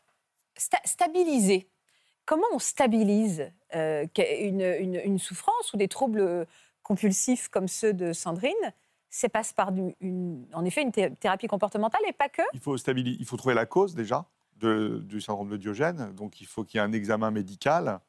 sta 0.58 0.78
stabiliser 0.86 1.70
comment 2.26 2.48
on 2.54 2.60
stabilise 2.60 3.52
euh, 3.76 4.06
une, 4.16 4.62
une, 5.04 5.20
souffrance 5.20 5.74
ou 5.74 5.78
des 5.78 5.88
troubles 5.88 6.48
compulsifs 6.84 7.50
comme 7.50 7.68
ceux 7.68 7.94
de 7.94 8.14
Sandrine? 8.14 8.54
Ça 9.10 9.28
passe 9.28 9.52
par 9.52 9.72
une, 10.00 10.48
en 10.54 10.64
effet 10.64 10.82
une 10.84 10.92
thérapie 10.92 11.48
comportementale 11.48 12.02
et 12.08 12.14
pas 12.14 12.30
que? 12.30 12.42
Il 12.54 12.62
faut, 12.62 12.78
stabiliser, 12.78 13.18
il 13.20 13.26
faut 13.26 13.36
trouver 13.36 13.56
la 13.56 13.66
cause 13.66 13.94
déjà 13.94 14.26
de, 14.56 15.02
du 15.04 15.20
syndrome 15.20 15.50
de 15.50 15.58
Diogène. 15.58 16.14
Donc 16.16 16.40
il 16.40 16.48
faut 16.48 16.64
qu'il 16.64 16.78
y 16.78 16.82
ait 16.82 16.86
un 16.86 16.94
examen 16.94 17.32
médical, 17.32 18.00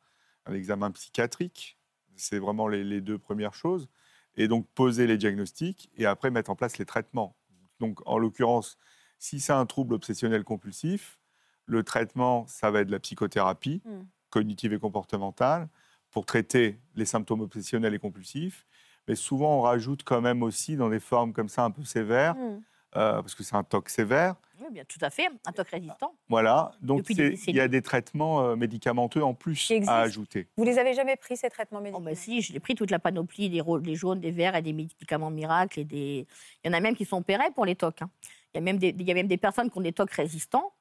un 0.46 0.54
examen 0.54 0.92
psychiatrique. 0.92 1.76
C'est 2.14 2.38
vraiment 2.38 2.68
les 2.68 3.00
deux 3.00 3.18
premières 3.18 3.54
choses. 3.54 3.88
Et 4.36 4.46
donc 4.46 4.66
poser 4.68 5.08
les 5.08 5.18
diagnostics 5.18 5.90
et 5.96 6.06
après 6.06 6.30
mettre 6.30 6.50
en 6.50 6.56
place 6.56 6.78
les 6.78 6.86
traitements. 6.86 7.34
Donc 7.80 7.98
en 8.06 8.18
l'occurrence, 8.18 8.78
si 9.18 9.40
c'est 9.40 9.52
un 9.52 9.66
trouble 9.66 9.94
obsessionnel 9.94 10.44
compulsif, 10.44 11.18
le 11.66 11.82
traitement, 11.82 12.46
ça 12.46 12.70
va 12.70 12.80
être 12.80 12.88
de 12.88 12.92
la 12.92 13.00
psychothérapie 13.00 13.82
mm. 13.84 14.02
cognitive 14.30 14.72
et 14.72 14.78
comportementale 14.78 15.68
pour 16.10 16.26
traiter 16.26 16.78
les 16.94 17.06
symptômes 17.06 17.40
obsessionnels 17.40 17.94
et 17.94 17.98
compulsifs. 17.98 18.66
Mais 19.08 19.16
souvent, 19.16 19.58
on 19.58 19.60
rajoute 19.62 20.04
quand 20.04 20.20
même 20.20 20.42
aussi 20.42 20.76
dans 20.76 20.88
des 20.88 21.00
formes 21.00 21.32
comme 21.32 21.48
ça 21.48 21.64
un 21.64 21.70
peu 21.70 21.84
sévères, 21.84 22.34
mm. 22.34 22.62
euh, 22.96 23.12
parce 23.14 23.34
que 23.34 23.42
c'est 23.42 23.56
un 23.56 23.64
TOC 23.64 23.88
sévère. 23.88 24.36
Oui, 24.60 24.68
bien, 24.70 24.84
tout 24.84 24.98
à 25.00 25.10
fait, 25.10 25.28
un 25.44 25.52
TOC 25.52 25.70
résistant. 25.70 26.14
Voilà, 26.28 26.70
donc 26.80 27.06
il 27.10 27.54
y 27.54 27.60
a 27.60 27.66
des 27.66 27.82
traitements 27.82 28.44
euh, 28.44 28.54
médicamenteux 28.54 29.24
en 29.24 29.34
plus 29.34 29.72
à 29.88 30.00
ajouter. 30.02 30.46
Vous 30.56 30.62
les 30.62 30.78
avez 30.78 30.94
jamais 30.94 31.16
pris, 31.16 31.36
ces 31.36 31.50
traitements 31.50 31.80
médicamenteux 31.80 32.12
oh, 32.12 32.22
Si, 32.22 32.42
je 32.42 32.52
l'ai 32.52 32.60
pris 32.60 32.76
toute 32.76 32.92
la 32.92 33.00
panoplie, 33.00 33.50
des, 33.50 33.62
des, 33.80 33.94
jaunes, 33.96 34.20
des 34.20 34.30
verts 34.30 34.54
et 34.54 34.62
des 34.62 34.72
médicaments 34.72 35.30
miracles. 35.30 35.80
Et 35.80 35.84
des... 35.84 36.26
Il 36.62 36.68
y 36.68 36.70
en 36.70 36.74
a 36.74 36.80
même 36.80 36.94
qui 36.94 37.04
sont 37.04 37.16
opérés 37.16 37.50
pour 37.54 37.64
les 37.64 37.74
TOC. 37.74 38.02
Hein. 38.02 38.10
Il, 38.54 38.58
y 38.58 38.60
a 38.60 38.60
même 38.60 38.78
des, 38.78 38.94
il 38.96 39.02
y 39.02 39.10
a 39.10 39.14
même 39.14 39.26
des 39.26 39.36
personnes 39.36 39.68
qui 39.68 39.78
ont 39.78 39.82
des 39.82 39.92
TOC 39.92 40.12
résistants 40.12 40.72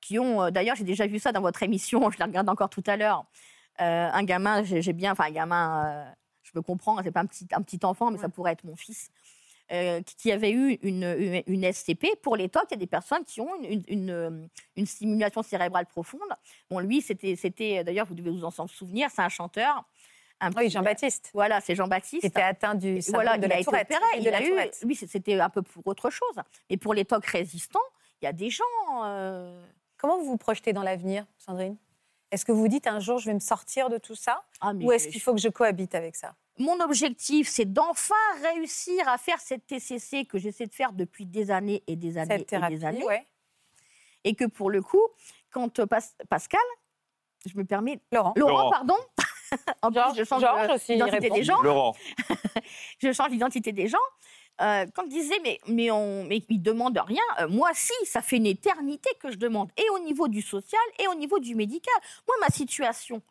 qui 0.00 0.18
ont, 0.18 0.42
euh, 0.42 0.50
d'ailleurs, 0.50 0.76
j'ai 0.76 0.84
déjà 0.84 1.06
vu 1.06 1.18
ça 1.18 1.32
dans 1.32 1.40
votre 1.40 1.62
émission, 1.62 2.10
je 2.10 2.18
la 2.18 2.26
regarde 2.26 2.48
encore 2.48 2.70
tout 2.70 2.84
à 2.86 2.96
l'heure. 2.96 3.26
Euh, 3.80 4.08
un 4.12 4.24
gamin, 4.24 4.64
j'ai 4.64 4.92
bien, 4.92 5.12
enfin 5.12 5.24
un 5.24 5.30
gamin, 5.30 5.86
euh, 5.86 6.10
je 6.42 6.50
me 6.54 6.62
comprends, 6.62 7.00
c'est 7.02 7.12
pas 7.12 7.20
un 7.20 7.26
petit, 7.26 7.46
un 7.52 7.62
petit 7.62 7.78
enfant, 7.84 8.10
mais 8.10 8.16
ouais. 8.16 8.22
ça 8.22 8.28
pourrait 8.28 8.52
être 8.52 8.64
mon 8.64 8.74
fils, 8.74 9.10
euh, 9.70 10.02
qui 10.02 10.32
avait 10.32 10.50
eu 10.50 10.78
une, 10.82 11.04
une, 11.04 11.42
une, 11.46 11.72
SCP. 11.72 12.16
Pour 12.20 12.36
les 12.36 12.48
TOC, 12.48 12.64
il 12.70 12.72
y 12.72 12.74
a 12.74 12.78
des 12.78 12.86
personnes 12.88 13.24
qui 13.24 13.40
ont 13.40 13.54
une, 13.62 13.84
une, 13.86 14.48
une 14.76 14.86
stimulation 14.86 15.42
cérébrale 15.42 15.86
profonde. 15.86 16.28
Bon, 16.70 16.80
lui, 16.80 17.02
c'était, 17.02 17.36
c'était 17.36 17.84
d'ailleurs, 17.84 18.06
vous 18.06 18.14
devez 18.14 18.30
vous 18.30 18.44
en 18.44 18.66
souvenir, 18.66 19.10
c'est 19.14 19.22
un 19.22 19.28
chanteur. 19.28 19.84
Un 20.40 20.52
oui, 20.52 20.70
Jean-Baptiste. 20.70 21.30
Voilà, 21.34 21.60
c'est 21.60 21.74
Jean-Baptiste. 21.74 22.20
Qui 22.20 22.26
était 22.26 22.42
atteint 22.42 22.74
du 22.74 23.02
syndrome 23.02 23.24
voilà, 23.24 23.38
de 23.38 23.46
la 23.46 23.56
a. 23.56 23.60
Été 23.60 23.68
opéré. 23.68 24.04
Il 24.18 24.28
a 24.28 24.42
eu, 24.42 24.70
lui, 24.84 24.94
c'était 24.94 25.38
un 25.38 25.50
peu 25.50 25.62
pour 25.62 25.86
autre 25.86 26.10
chose. 26.10 26.36
Mais 26.70 26.76
pour 26.76 26.94
les 26.94 27.04
TOC 27.04 27.26
résistants, 27.26 27.80
il 28.20 28.24
y 28.24 28.28
a 28.28 28.32
des 28.32 28.50
gens. 28.50 28.64
Euh... 29.04 29.64
Comment 29.98 30.18
vous 30.18 30.24
vous 30.24 30.36
projetez 30.36 30.72
dans 30.72 30.82
l'avenir, 30.82 31.26
Sandrine? 31.38 31.76
Est-ce 32.30 32.44
que 32.44 32.52
vous 32.52 32.60
vous 32.60 32.68
dites 32.68 32.86
un 32.86 33.00
jour 33.00 33.18
je 33.18 33.26
vais 33.26 33.34
me 33.34 33.40
sortir 33.40 33.88
de 33.90 33.98
tout 33.98 34.14
ça? 34.14 34.44
Ah, 34.60 34.72
Ou 34.72 34.92
est-ce 34.92 35.08
qu'il 35.08 35.20
faut 35.20 35.34
que 35.34 35.40
je 35.40 35.48
cohabite 35.48 35.94
avec 35.94 36.14
ça? 36.14 36.34
Mon 36.58 36.80
objectif, 36.80 37.48
c'est 37.48 37.64
d'enfin 37.64 38.14
réussir 38.42 39.08
à 39.08 39.18
faire 39.18 39.40
cette 39.40 39.66
TCC 39.66 40.24
que 40.24 40.38
j'essaie 40.38 40.66
de 40.66 40.74
faire 40.74 40.92
depuis 40.92 41.24
des 41.26 41.50
années 41.50 41.82
et 41.86 41.96
des 41.96 42.18
années 42.18 42.38
cette 42.38 42.48
thérapie, 42.48 42.74
et 42.74 42.78
des 42.78 42.84
années. 42.84 43.04
Ouais. 43.04 43.26
Et 44.24 44.34
que 44.34 44.44
pour 44.44 44.70
le 44.70 44.82
coup, 44.82 45.02
quand 45.50 45.84
Pas 45.86 46.00
Pascal, 46.28 46.60
je 47.46 47.56
me 47.56 47.64
permets. 47.64 48.00
Laurent. 48.12 48.34
Laurent, 48.36 48.52
Laurent. 48.52 48.70
pardon. 48.70 48.96
en 49.82 49.92
Georges, 49.92 50.14
plus, 50.14 50.24
je 50.24 50.28
change 50.28 50.44
l'identité 50.88 51.30
des 51.30 51.44
gens. 51.44 51.62
Laurent. 51.62 51.96
je 52.98 53.12
change 53.12 53.30
l'identité 53.30 53.72
des 53.72 53.88
gens. 53.88 53.98
Euh, 54.60 54.86
quand 54.92 55.04
il 55.04 55.10
disait 55.10 55.38
mais 55.44 55.60
mais 55.68 55.90
on 55.92 56.24
mais 56.24 56.42
il 56.48 56.60
demande 56.60 56.98
rien, 56.98 57.22
euh, 57.40 57.48
moi 57.48 57.70
si 57.74 57.92
ça 58.04 58.22
fait 58.22 58.38
une 58.38 58.46
éternité 58.46 59.08
que 59.20 59.30
je 59.30 59.36
demande 59.36 59.70
et 59.76 59.88
au 59.90 60.00
niveau 60.00 60.26
du 60.26 60.42
social 60.42 60.80
et 60.98 61.06
au 61.06 61.14
niveau 61.14 61.38
du 61.38 61.54
médical. 61.54 61.94
Moi 62.26 62.36
ma 62.40 62.48
situation, 62.48 63.22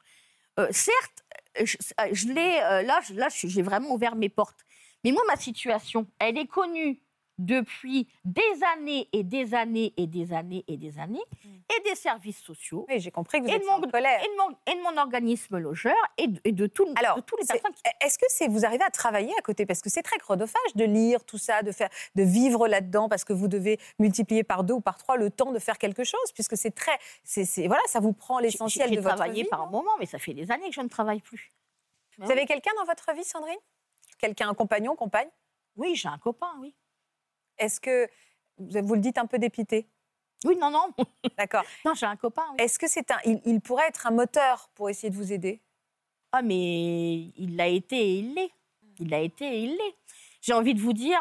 euh, 0.58 0.68
certes, 0.72 1.26
je, 1.62 1.76
je 2.14 2.28
l'ai 2.28 2.84
là 2.86 3.02
je, 3.06 3.14
là 3.14 3.28
j'ai 3.30 3.62
vraiment 3.62 3.92
ouvert 3.92 4.16
mes 4.16 4.30
portes, 4.30 4.66
mais 5.04 5.12
moi 5.12 5.22
ma 5.28 5.36
situation, 5.36 6.08
elle 6.20 6.38
est 6.38 6.48
connue 6.48 7.02
depuis 7.38 8.08
des 8.26 8.42
années 8.76 9.08
et 9.14 9.24
des 9.24 9.54
années 9.54 9.94
et 9.98 10.08
des 10.08 10.34
années 10.34 10.64
et 10.68 10.78
des 10.78 11.00
années, 11.00 11.22
Mm. 11.46 11.50
et 11.78 11.90
des 11.90 11.96
services 11.96 12.40
sociaux, 12.42 12.86
Oui, 12.90 13.00
j'ai 13.00 13.12
compris 13.12 13.40
que 13.40 13.46
vous 13.46 13.52
et 13.52 13.56
étiez 13.56 13.68
mon, 13.70 13.76
en 13.86 13.90
colère. 13.90 14.22
et 14.24 14.28
de 14.28 14.36
mon- 14.38 14.58
et 14.66 14.76
de 14.76 14.82
mon 14.82 14.98
organisme 15.02 15.58
logeur, 15.58 15.96
et 16.18 16.28
de, 16.28 16.42
et 16.44 16.52
de 16.52 16.68
tout- 16.68 16.88
Alors, 16.98 17.18
de 17.18 17.22
tous 17.22 17.38
les 17.38 17.44
c'est- 17.46 17.54
personnes 17.54 17.74
qui... 17.74 17.82
Est-ce 18.02 18.18
que 18.18 18.26
c'est 18.30 18.48
vous 18.48 18.66
arrivez 18.66 18.84
à 18.84 18.90
travailler 18.90 19.34
à 19.38 19.42
côté? 19.42 19.66
Parce 19.66 19.82
que 19.82 19.90
c'est 19.90 20.02
très 20.04 20.18
chronophage 20.18 20.76
de 20.76 20.84
lire 20.86 21.24
tout 21.26 21.38
ça, 21.38 21.62
de 21.64 21.72
faire, 21.72 21.90
de 22.16 22.24
vivre 22.24 22.68
là-dedans 22.68 23.10
parce 23.10 23.24
que 23.24 23.34
vous 23.34 23.48
devez 23.48 23.80
multiplier 24.00 24.44
par 24.44 24.64
deux 24.64 24.74
ou 24.76 24.82
par 24.82 24.98
trois 24.98 25.18
le 25.18 25.30
temps 25.30 25.52
de 25.52 25.60
faire 25.60 25.78
quelque 25.78 26.04
chose 26.04 26.32
puisque 26.34 26.58
c'est 26.58 26.72
très, 26.72 26.98
c'est- 27.24 27.68
voilà, 27.68 27.82
ça 27.88 28.00
vous 28.00 28.14
prend 28.14 28.40
l'essentiel 28.40 28.90
J'ai 28.90 28.96
de 28.96 29.02
votre 29.02 29.16
travaillé 29.16 29.44
vie. 29.44 29.50
par 29.50 29.62
un 29.62 29.70
moment, 29.70 29.92
mais 30.00 30.06
ça 30.06 30.18
fait 30.20 30.34
des 30.34 30.52
années 30.52 30.70
que 30.70 30.76
je 30.76 30.82
ne 30.82 30.90
travaille 30.90 31.22
plus. 31.22 31.52
Vous 32.18 32.32
avez 32.32 32.46
quelqu'un 32.46 32.72
dans 32.78 32.86
votre 32.86 33.14
vie, 33.14 33.24
Sandrine? 33.24 33.58
Quelqu'un, 34.18 34.50
un 34.50 34.54
compagnon, 34.56 34.96
compagne? 34.96 35.30
Oui, 35.76 35.96
j'ai 35.96 36.08
un 36.10 36.18
copain, 36.18 36.50
oui. 36.60 36.74
Est-ce 37.60 37.80
que 37.80 38.08
vous 38.58 38.96
le 38.96 39.02
dites 39.02 39.18
un 39.18 39.26
peu 39.26 39.40
dépité? 39.40 39.88
Oui, 40.46 40.56
non, 40.58 40.70
non. 40.70 40.94
D'accord. 41.38 41.64
Non, 41.86 41.94
j'ai 41.96 42.06
un 42.06 42.16
copain, 42.16 42.44
oui. 42.52 42.58
Est-ce 42.60 42.78
que 42.78 42.88
c'est 42.88 43.10
un, 43.12 43.18
il, 43.26 43.42
il 43.46 43.60
pourrait 43.62 43.88
être 43.88 44.08
un 44.08 44.12
moteur 44.12 44.70
pour 44.76 44.90
essayer 44.90 45.10
de 45.10 45.16
vous 45.16 45.34
aider? 45.34 45.62
Ah, 46.32 46.42
mais 46.42 47.32
il 47.38 47.56
l'a 47.56 47.68
été 47.68 47.98
et 47.98 48.20
il 48.20 48.34
l'est. 48.36 48.52
Il 49.00 49.10
l'a 49.10 49.20
été 49.20 49.46
et 49.46 49.64
il 49.64 49.72
l'est. 49.72 49.96
J'ai 50.42 50.54
envie 50.54 50.74
de 50.74 50.82
vous 50.82 50.94
dire, 50.94 51.20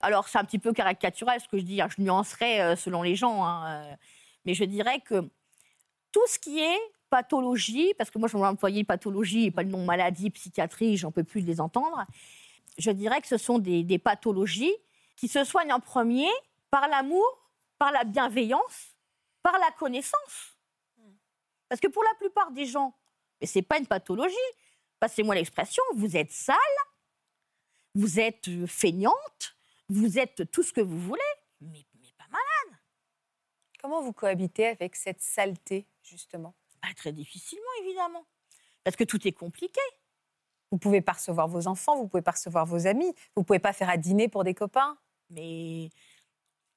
alors 0.00 0.28
c'est 0.28 0.38
un 0.38 0.44
petit 0.44 0.58
peu 0.58 0.72
caricatural 0.72 1.40
ce 1.40 1.48
que 1.48 1.58
je 1.58 1.64
dis, 1.64 1.80
hein, 1.80 1.88
je 1.94 2.02
nuancerai 2.02 2.60
euh, 2.60 2.76
selon 2.76 3.02
les 3.02 3.14
gens, 3.14 3.44
hein, 3.44 3.66
euh, 3.66 3.94
mais 4.44 4.54
je 4.54 4.64
dirais 4.64 5.00
que 5.00 5.28
tout 6.12 6.26
ce 6.26 6.38
qui 6.38 6.60
est 6.60 6.78
pathologie, 7.10 7.94
parce 7.94 8.10
que 8.10 8.18
moi 8.18 8.28
je 8.28 8.36
vais 8.36 8.44
employer 8.44 8.84
pathologie 8.84 9.46
et 9.46 9.50
pas 9.50 9.62
le 9.62 9.68
nom 9.68 9.84
maladie, 9.84 10.30
psychiatrie, 10.30 10.96
j'en 10.96 11.10
peux 11.10 11.24
plus 11.24 11.42
de 11.42 11.46
les 11.46 11.60
entendre, 11.60 12.04
je 12.78 12.90
dirais 12.90 13.20
que 13.20 13.28
ce 13.28 13.36
sont 13.36 13.58
des, 13.58 13.82
des 13.82 13.98
pathologies 13.98 14.74
qui 15.16 15.28
se 15.28 15.44
soignent 15.44 15.72
en 15.72 15.80
premier 15.80 16.28
par 16.70 16.88
l'amour, 16.88 17.50
par 17.78 17.92
la 17.92 18.04
bienveillance, 18.04 18.96
par 19.42 19.58
la 19.58 19.70
connaissance. 19.72 20.56
Parce 21.68 21.80
que 21.80 21.88
pour 21.88 22.04
la 22.04 22.14
plupart 22.18 22.50
des 22.52 22.66
gens, 22.66 22.94
mais 23.40 23.46
c'est 23.46 23.62
pas 23.62 23.78
une 23.78 23.86
pathologie, 23.86 24.36
passez-moi 25.00 25.34
l'expression, 25.34 25.82
vous 25.94 26.16
êtes 26.16 26.32
sale, 26.32 26.56
vous 27.94 28.20
êtes 28.20 28.48
euh, 28.48 28.66
feignante, 28.66 29.56
vous 29.88 30.18
êtes 30.18 30.50
tout 30.50 30.62
ce 30.62 30.72
que 30.72 30.80
vous 30.80 30.98
voulez, 30.98 31.22
mais, 31.60 31.84
mais 32.00 32.12
pas 32.16 32.28
mal. 32.30 32.78
Comment 33.80 34.02
vous 34.02 34.12
cohabitez 34.12 34.66
avec 34.66 34.96
cette 34.96 35.20
saleté 35.20 35.86
justement? 36.02 36.54
Pas 36.80 36.94
très 36.94 37.12
difficilement, 37.12 37.64
évidemment. 37.80 38.26
Parce 38.82 38.96
que 38.96 39.04
tout 39.04 39.26
est 39.26 39.32
compliqué. 39.32 39.80
Vous 40.70 40.78
pouvez 40.78 41.00
pas 41.00 41.12
recevoir 41.12 41.48
vos 41.48 41.66
enfants, 41.66 41.96
vous 41.96 42.08
pouvez 42.08 42.22
pas 42.22 42.32
recevoir 42.32 42.66
vos 42.66 42.86
amis, 42.86 43.14
vous 43.36 43.44
pouvez 43.44 43.58
pas 43.58 43.72
faire 43.72 43.88
à 43.88 43.96
dîner 43.96 44.28
pour 44.28 44.44
des 44.44 44.54
copains. 44.54 44.98
Mais 45.30 45.90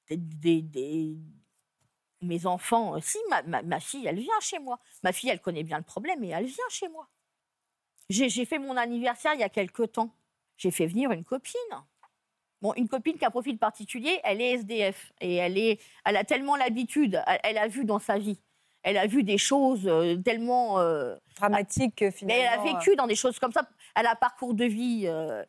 des, 0.09 1.17
mes 2.21 2.45
enfants, 2.45 2.95
euh, 2.95 2.99
si, 3.01 3.17
ma, 3.29 3.41
ma- 3.43 3.61
ma 3.61 3.79
fille, 3.79 4.05
elle 4.07 4.19
vient 4.19 4.39
chez 4.41 4.59
moi. 4.59 4.79
Ma 5.03 5.11
fille, 5.11 5.29
elle 5.29 5.41
connaît 5.41 5.63
bien 5.63 5.77
le 5.77 5.83
problème 5.83 6.23
et 6.23 6.29
elle 6.29 6.45
vient 6.45 6.63
chez 6.69 6.87
moi. 6.89 7.07
J'ai 8.09 8.45
fait 8.45 8.57
mon 8.59 8.77
anniversaire 8.77 9.33
il 9.33 9.41
y 9.41 9.43
a 9.43 9.49
quelque 9.49 9.83
temps. 9.83 10.15
J'ai 10.55 10.71
fait 10.71 10.87
venir 10.87 11.11
une 11.11 11.25
copine. 11.25 11.59
Bon, 12.61 12.73
une 12.75 12.87
copine 12.87 13.17
qui 13.17 13.25
a 13.25 13.27
un 13.27 13.31
profil 13.31 13.57
particulier, 13.59 14.19
elle 14.23 14.41
est 14.41 14.53
SDF. 14.53 15.11
Et 15.21 15.35
elle, 15.35 15.57
est, 15.57 15.79
elle 16.05 16.15
a 16.15 16.23
tellement 16.23 16.55
l'habitude, 16.55 17.21
elle, 17.27 17.39
elle 17.43 17.57
a 17.57 17.67
vu 17.67 17.83
dans 17.85 17.99
sa 17.99 18.17
vie. 18.17 18.39
Elle 18.81 18.97
a 18.97 19.05
vu 19.07 19.23
des 19.23 19.37
choses 19.37 19.85
euh, 19.85 20.15
tellement... 20.15 20.79
euh, 20.79 21.15
Dramatique 21.35 21.95
que 21.97 22.09
finalement. 22.09 22.41
elle 22.41 22.59
a 22.59 22.63
vécu 22.79 22.95
dans 22.95 23.05
des 23.07 23.15
choses 23.15 23.37
comme 23.37 23.51
ça. 23.51 23.69
Elle 23.95 24.05
a 24.05 24.11
un 24.13 24.15
parcours 24.15 24.53
de 24.53 24.63
vie. 24.63 25.03
euh, 25.05 25.43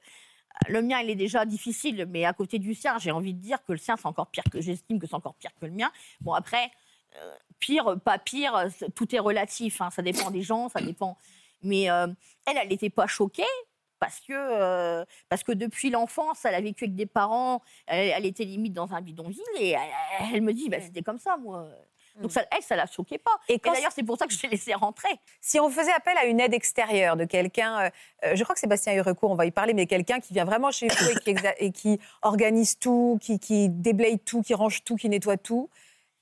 le 0.67 0.83
mien, 0.83 1.00
il 1.00 1.11
est 1.11 1.15
déjà 1.15 1.45
difficile, 1.45 2.07
mais 2.09 2.25
à 2.25 2.33
côté 2.33 2.59
du 2.59 2.75
sien, 2.75 2.99
j'ai 2.99 3.11
envie 3.11 3.35
de 3.35 3.41
dire 3.41 3.62
que 3.65 3.73
le 3.73 3.79
sien, 3.79 3.97
c'est 3.97 4.07
encore 4.07 4.29
pire 4.29 4.45
que 4.50 4.61
j'estime 4.61 4.99
que 4.99 5.07
c'est 5.07 5.15
encore 5.15 5.35
pire 5.35 5.50
que 5.61 5.67
le 5.67 5.73
mien. 5.73 5.91
Bon, 6.21 6.33
après, 6.33 6.71
euh, 7.17 7.35
pire, 7.59 7.99
pas 8.05 8.19
pire, 8.19 8.69
tout 8.95 9.15
est 9.15 9.19
relatif. 9.19 9.81
hein, 9.81 9.91
ça 9.91 10.03
dépend 10.03 10.31
des 10.31 10.43
gens, 10.43 10.69
ça 10.69 10.81
dépend. 10.81 11.17
Mais 11.62 11.91
euh, 11.91 12.07
elle, 12.47 12.57
elle 12.57 12.69
n'était 12.69 12.91
pas 12.91 13.07
choquée. 13.07 13.43
Parce 14.00 14.21
que, 14.21 14.33
euh, 14.33 15.05
parce 15.29 15.43
que 15.43 15.50
depuis 15.50 15.91
l'enfance, 15.91 16.45
elle 16.45 16.55
a 16.55 16.61
vécu 16.61 16.85
avec 16.85 16.95
des 16.95 17.07
parents, 17.07 17.62
elle, 17.87 18.12
elle 18.17 18.27
était 18.27 18.45
limite 18.45 18.73
dans 18.73 18.95
un 18.95 19.00
bidonville, 19.00 19.43
et 19.59 19.71
elle, 19.71 19.81
elle 20.35 20.43
me 20.43 20.53
dit, 20.53 20.69
bah, 20.69 20.81
c'était 20.81 21.03
comme 21.03 21.19
ça, 21.19 21.37
moi. 21.37 21.69
Donc 22.22 22.32
ça, 22.32 22.44
elle, 22.50 22.62
ça 22.62 22.76
la 22.76 22.87
choquait 22.87 23.18
pas. 23.18 23.30
Et 23.48 23.58
d'ailleurs, 23.58 23.92
c'est 23.92 24.02
pour 24.02 24.18
ça 24.18 24.26
que 24.26 24.32
je 24.32 24.42
l'ai 24.42 24.48
laissé 24.48 24.75
rentrer. 24.75 25.08
Si 25.40 25.58
on 25.60 25.70
faisait 25.70 25.92
appel 25.92 26.16
à 26.18 26.25
une 26.26 26.40
aide 26.40 26.52
extérieure 26.54 27.16
de 27.16 27.25
quelqu'un, 27.25 27.78
euh, 27.78 27.90
euh, 28.25 28.37
je 28.37 28.42
crois 28.42 28.54
que 28.54 28.60
Sébastien 28.60 28.94
Hurecourt, 28.94 29.30
on 29.30 29.34
va 29.37 29.46
y 29.46 29.50
parler, 29.50 29.75
mais 29.75 29.87
quelqu'un 29.87 30.20
qui 30.20 30.32
vient 30.32 30.44
vraiment 30.44 30.70
chez 30.70 30.88
vous 30.88 31.10
et 31.10 31.14
qui, 31.20 31.32
exa- 31.32 31.54
et 31.58 31.70
qui 31.72 31.98
organise 32.22 32.78
tout, 32.78 33.18
qui, 33.20 33.38
qui 33.38 33.68
déblaye 33.68 34.18
tout, 34.18 34.42
qui 34.42 34.54
range 34.54 34.82
tout, 34.84 34.96
qui 34.96 35.08
nettoie 35.08 35.37
tout, 35.37 35.70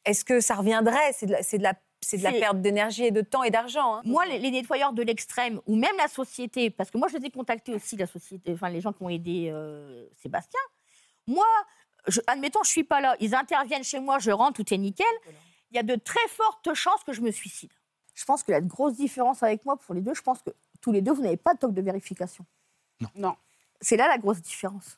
est-ce 0.04 0.24
que 0.24 0.40
ça 0.40 0.54
reviendrait? 0.54 1.12
C'est 1.14 1.26
de 1.26 1.32
la, 1.32 1.42
c'est 1.42 1.58
de 1.58 1.62
la, 1.62 1.72
c'est 2.02 2.18
de 2.18 2.22
la 2.22 2.30
C'est- 2.32 2.40
perte 2.40 2.60
d'énergie 2.60 3.06
et 3.06 3.10
de 3.10 3.22
temps 3.22 3.42
et 3.42 3.50
d'argent. 3.50 3.96
hein. 3.96 4.02
Moi, 4.04 4.24
les, 4.26 4.38
les 4.38 4.50
nettoyeurs 4.50 4.92
de 4.92 5.02
l'extrême, 5.02 5.60
ou 5.66 5.74
même 5.76 5.96
la 5.96 6.08
société, 6.08 6.70
parce 6.70 6.90
que 6.90 6.98
moi, 6.98 7.08
je 7.08 7.16
les 7.16 7.26
ai 7.26 7.30
contactés 7.30 7.74
aussi, 7.74 7.96
la 7.96 8.06
société, 8.06 8.52
enfin, 8.52 8.68
les 8.68 8.80
gens 8.80 8.92
qui 8.92 9.02
ont 9.02 9.08
aidé 9.08 9.48
euh, 9.50 10.06
Sébastien. 10.22 10.60
Moi, 11.26 11.46
je, 12.06 12.20
admettons, 12.28 12.62
je 12.62 12.70
suis 12.70 12.84
pas 12.84 13.00
là, 13.00 13.16
ils 13.18 13.34
interviennent 13.34 13.82
chez 13.82 13.98
moi, 13.98 14.18
je 14.20 14.30
rentre, 14.30 14.62
tout 14.62 14.72
est 14.74 14.78
nickel. 14.78 15.06
Il 15.70 15.76
y 15.76 15.78
a 15.78 15.82
de 15.82 15.94
très 15.96 16.26
fortes 16.28 16.72
chances 16.74 17.02
que 17.04 17.12
je 17.12 17.20
me 17.20 17.30
suicide. 17.30 17.70
Je 18.14 18.24
pense 18.24 18.42
que 18.42 18.52
la 18.52 18.60
grosse 18.60 18.94
différence 18.94 19.42
avec 19.42 19.64
moi, 19.64 19.76
pour 19.76 19.94
les 19.94 20.00
deux, 20.00 20.14
je 20.14 20.22
pense 20.22 20.40
que 20.42 20.50
tous 20.80 20.92
les 20.92 21.02
deux, 21.02 21.12
vous 21.12 21.22
n'avez 21.22 21.36
pas 21.36 21.54
de 21.54 21.58
toc 21.58 21.74
de 21.74 21.82
vérification. 21.82 22.44
Non. 23.14 23.34
C'est 23.80 23.96
là 23.96 24.08
la 24.08 24.16
grosse 24.18 24.40
différence. 24.40 24.96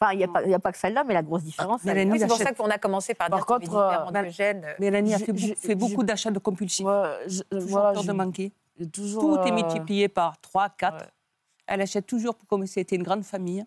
Enfin, 0.00 0.12
il 0.12 0.18
n'y 0.18 0.24
a, 0.24 0.28
pas- 0.28 0.42
il 0.42 0.50
y 0.50 0.54
a 0.54 0.58
pas 0.58 0.70
que 0.70 0.78
celle-là, 0.78 1.02
mais 1.04 1.14
la 1.14 1.22
grosse 1.22 1.42
différence. 1.42 1.82
nuit, 1.84 2.18
C'est 2.20 2.26
pour 2.28 2.36
ça 2.36 2.52
qu'on 2.52 2.70
a 2.70 2.78
commencé 2.78 3.14
par 3.14 3.28
Par 3.28 3.38
dire 3.40 3.46
contre, 3.46 3.74
euh, 3.74 4.06
euh, 4.06 4.74
Mélanie 4.78 5.14
a 5.14 5.18
Je- 5.18 5.24
fait, 5.24 5.36
je- 5.36 5.54
fait 5.54 5.74
beaucoup 5.74 6.02
d'achats 6.04 6.30
de 6.30 6.38
compulsifs. 6.38 6.84
Ouais, 6.86 7.24
je- 7.26 7.42
Toujours 7.44 7.68
voilà, 7.70 7.92
peur 7.94 8.02
je- 8.02 8.08
de 8.08 8.12
manquer. 8.12 8.52
toujours, 8.92 9.22
Tout 9.22 9.48
est 9.48 9.50
euh, 9.50 9.54
multiplié 9.54 10.08
par 10.08 10.40
3, 10.40 10.68
4. 10.68 11.00
Ouais. 11.04 11.10
Elle 11.66 11.80
achète 11.80 12.06
toujours 12.06 12.36
comme 12.46 12.66
si 12.66 12.74
c'était 12.74 12.96
une 12.96 13.02
grande 13.02 13.24
famille. 13.24 13.64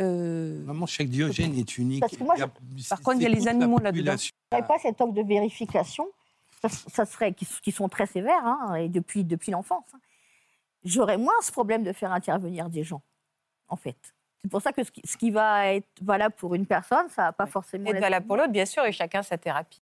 Euh, 0.00 0.62
Vraiment, 0.64 0.86
chaque 0.86 1.08
Diogène 1.08 1.54
est 1.58 1.78
unique. 1.78 2.00
Parce 2.00 2.16
que 2.16 2.24
moi, 2.24 2.34
Il 2.36 2.42
a- 2.42 2.50
Par 2.88 3.00
contre, 3.02 3.16
il 3.18 3.22
y 3.22 3.26
a 3.26 3.28
les 3.28 3.48
animaux 3.48 3.78
là-dedans. 3.78 3.90
population. 4.12 4.32
n'aurais 4.52 4.66
pas 4.66 4.78
cette 4.78 4.96
toque 4.96 5.14
de 5.14 5.22
vérification, 5.22 6.06
ça, 6.62 6.68
ça 6.68 7.04
serait, 7.06 7.32
qui, 7.34 7.46
qui 7.62 7.72
sont 7.72 7.88
très 7.88 8.06
sévères, 8.06 8.44
hein, 8.46 8.74
et 8.76 8.88
depuis, 8.88 9.24
depuis 9.24 9.50
l'enfance, 9.52 9.84
hein, 9.94 9.98
j'aurais 10.84 11.16
moins 11.18 11.34
ce 11.42 11.52
problème 11.52 11.82
de 11.82 11.92
faire 11.92 12.12
intervenir 12.12 12.68
des 12.70 12.82
gens, 12.84 13.02
en 13.68 13.76
fait. 13.76 13.96
C'est 14.42 14.50
pour 14.50 14.62
ça 14.62 14.72
que 14.72 14.82
ce 14.84 14.90
qui, 14.90 15.02
ce 15.04 15.16
qui 15.18 15.30
va 15.30 15.74
être 15.74 16.02
valable 16.02 16.34
pour 16.34 16.54
une 16.54 16.64
personne, 16.66 17.08
ça 17.10 17.24
va 17.24 17.32
pas 17.32 17.46
forcément 17.46 17.90
être 17.90 18.00
valable 18.00 18.26
pour 18.26 18.36
l'autre, 18.36 18.52
bien 18.52 18.64
sûr, 18.64 18.84
et 18.86 18.92
chacun 18.92 19.22
sa 19.22 19.36
thérapie. 19.36 19.82